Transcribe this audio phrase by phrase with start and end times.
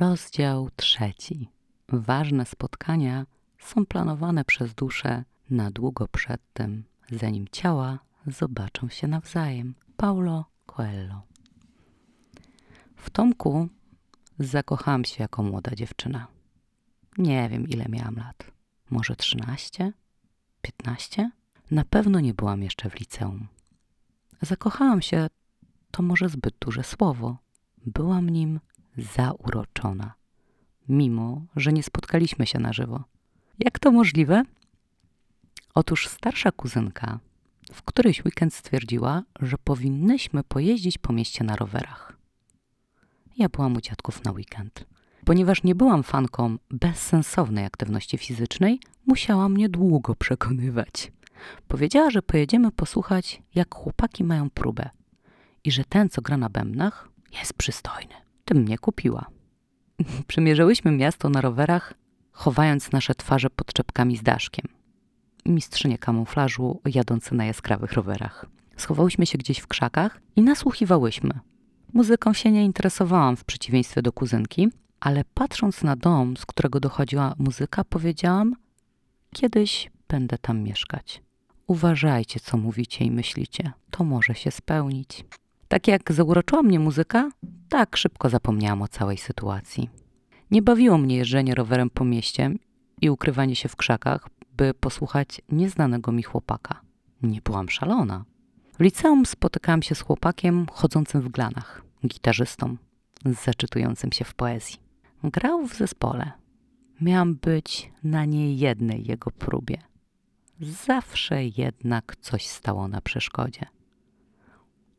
[0.00, 1.48] Rozdział trzeci.
[1.88, 3.26] Ważne spotkania
[3.58, 9.74] są planowane przez duszę na długo przed tym, zanim ciała zobaczą się nawzajem.
[9.96, 11.22] Paulo Coelho.
[12.96, 13.68] W Tomku
[14.38, 16.26] zakochałam się jako młoda dziewczyna.
[17.18, 18.50] Nie wiem, ile miałam lat.
[18.90, 19.92] Może 13?
[20.62, 21.30] 15?
[21.70, 23.46] Na pewno nie byłam jeszcze w liceum.
[24.42, 25.26] Zakochałam się,
[25.90, 27.36] to może zbyt duże słowo.
[27.86, 28.60] Byłam nim
[28.98, 30.14] zauroczona,
[30.88, 33.04] mimo że nie spotkaliśmy się na żywo.
[33.58, 34.42] Jak to możliwe?
[35.74, 37.18] Otóż starsza kuzynka
[37.72, 42.16] w któryś weekend stwierdziła, że powinnyśmy pojeździć po mieście na rowerach.
[43.36, 44.84] Ja byłam u dziadków na weekend.
[45.24, 51.12] Ponieważ nie byłam fanką bezsensownej aktywności fizycznej, musiała mnie długo przekonywać.
[51.68, 54.90] Powiedziała, że pojedziemy posłuchać, jak chłopaki mają próbę
[55.64, 58.14] i że ten, co gra na bębnach, jest przystojny.
[58.48, 59.26] Tym mnie kupiła.
[60.26, 61.94] Przemierzyłyśmy miasto na rowerach,
[62.32, 64.66] chowając nasze twarze pod czepkami z daszkiem.
[65.46, 68.46] Mistrzynie kamuflażu jadące na jaskrawych rowerach.
[68.76, 71.40] Schowałyśmy się gdzieś w krzakach i nasłuchiwałyśmy.
[71.92, 74.68] Muzyką się nie interesowałam w przeciwieństwie do kuzynki,
[75.00, 78.54] ale patrząc na dom, z którego dochodziła muzyka, powiedziałam:
[79.34, 81.22] Kiedyś będę tam mieszkać.
[81.66, 85.24] Uważajcie, co mówicie i myślicie, to może się spełnić.
[85.68, 87.30] Tak jak zauroczyła mnie muzyka,
[87.68, 89.90] tak szybko zapomniałam o całej sytuacji.
[90.50, 92.50] Nie bawiło mnie jeżdżenie rowerem po mieście
[93.00, 96.80] i ukrywanie się w krzakach, by posłuchać nieznanego mi chłopaka.
[97.22, 98.24] Nie byłam szalona.
[98.78, 102.76] W liceum spotykałam się z chłopakiem chodzącym w glanach, gitarzystą,
[103.24, 104.76] zaczytującym się w poezji.
[105.24, 106.32] Grał w zespole.
[107.00, 109.78] Miałam być na niejednej jego próbie.
[110.60, 113.66] Zawsze jednak coś stało na przeszkodzie.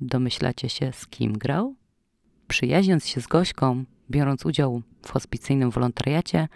[0.00, 1.74] Domyślacie się, z kim grał?
[2.48, 6.48] Przyjaźniąc się z Gośką, biorąc udział w hospicyjnym wolontariacie,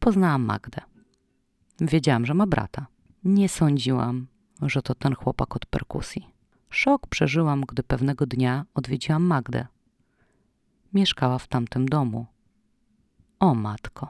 [0.00, 0.80] poznałam Magdę.
[1.80, 2.86] Wiedziałam, że ma brata.
[3.24, 4.26] Nie sądziłam,
[4.62, 6.26] że to ten chłopak od perkusji.
[6.70, 9.66] Szok przeżyłam, gdy pewnego dnia odwiedziłam Magdę.
[10.92, 12.26] Mieszkała w tamtym domu.
[13.40, 14.08] O matko.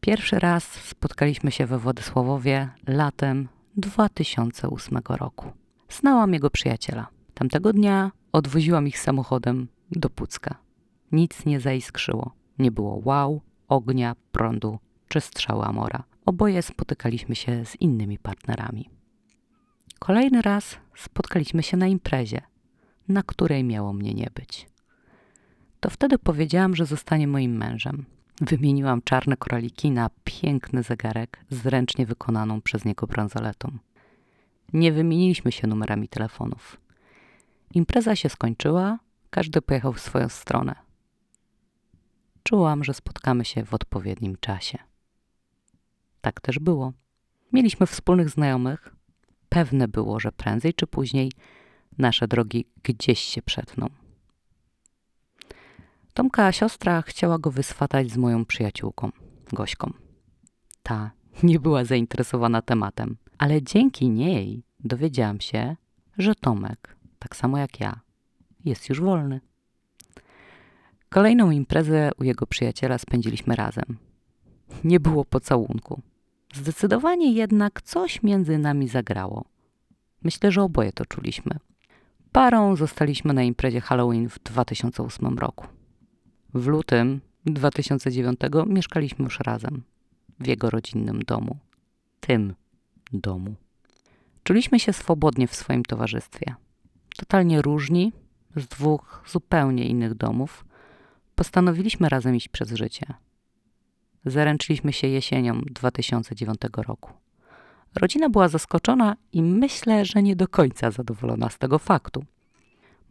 [0.00, 5.59] Pierwszy raz spotkaliśmy się we Władysławowie latem 2008 roku.
[5.90, 7.06] Znałam jego przyjaciela.
[7.34, 10.54] Tamtego dnia odwoziłam ich samochodem do Pucka.
[11.12, 12.32] Nic nie zaiskrzyło.
[12.58, 16.04] Nie było wow, ognia, prądu czy strzały Amora.
[16.26, 18.90] Oboje spotykaliśmy się z innymi partnerami.
[19.98, 22.42] Kolejny raz spotkaliśmy się na imprezie,
[23.08, 24.68] na której miało mnie nie być.
[25.80, 28.04] To wtedy powiedziałam, że zostanie moim mężem.
[28.40, 33.78] Wymieniłam czarne koraliki na piękny zegarek z ręcznie wykonaną przez niego bransoletą.
[34.72, 36.80] Nie wymieniliśmy się numerami telefonów.
[37.74, 38.98] Impreza się skończyła,
[39.30, 40.74] każdy pojechał w swoją stronę.
[42.42, 44.78] Czułam, że spotkamy się w odpowiednim czasie.
[46.20, 46.92] Tak też było.
[47.52, 48.94] Mieliśmy wspólnych znajomych.
[49.48, 51.32] Pewne było, że prędzej czy później
[51.98, 53.88] nasze drogi gdzieś się przetną.
[56.14, 59.10] Tomka siostra chciała go wyswatać z moją przyjaciółką,
[59.52, 59.92] Gośką.
[60.82, 61.10] Ta
[61.42, 65.76] nie była zainteresowana tematem, ale dzięki niej dowiedziałam się,
[66.18, 68.00] że Tomek, tak samo jak ja,
[68.64, 69.40] jest już wolny.
[71.08, 73.96] Kolejną imprezę u jego przyjaciela spędziliśmy razem.
[74.84, 76.02] Nie było pocałunku.
[76.54, 79.44] Zdecydowanie jednak coś między nami zagrało.
[80.22, 81.58] Myślę, że oboje to czuliśmy.
[82.32, 85.66] Parą zostaliśmy na imprezie Halloween w 2008 roku.
[86.54, 89.82] W lutym 2009 mieszkaliśmy już razem
[90.40, 91.56] w jego rodzinnym domu.
[92.20, 92.54] Tym
[93.12, 93.54] domu.
[94.42, 96.54] Czuliśmy się swobodnie w swoim towarzystwie.
[97.16, 98.12] Totalnie różni,
[98.56, 100.64] z dwóch zupełnie innych domów,
[101.34, 103.14] postanowiliśmy razem iść przez życie.
[104.24, 107.10] Zaręczyliśmy się jesienią 2009 roku.
[107.94, 112.24] Rodzina była zaskoczona i myślę, że nie do końca zadowolona z tego faktu.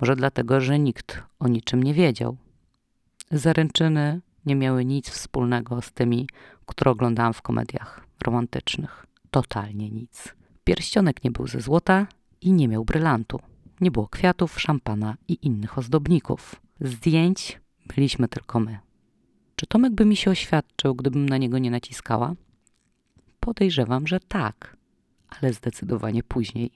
[0.01, 2.37] Może dlatego, że nikt o niczym nie wiedział.
[3.31, 6.27] Zaręczyny nie miały nic wspólnego z tymi,
[6.65, 9.05] które oglądałam w komediach romantycznych.
[9.31, 10.35] Totalnie nic.
[10.63, 12.07] Pierścionek nie był ze złota
[12.41, 13.39] i nie miał brylantu.
[13.81, 16.61] Nie było kwiatów, szampana i innych ozdobników.
[16.81, 17.61] Zdjęć
[17.95, 18.79] byliśmy tylko my.
[19.55, 22.35] Czy Tomek by mi się oświadczył, gdybym na niego nie naciskała?
[23.39, 24.77] Podejrzewam, że tak,
[25.29, 26.71] ale zdecydowanie później.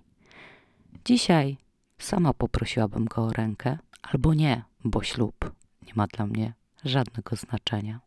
[1.06, 1.58] Dzisiaj
[1.98, 5.52] sama poprosiłabym go o rękę, albo nie, bo ślub
[5.88, 6.54] nie ma dla mnie
[6.84, 8.00] żadnego znaczenia.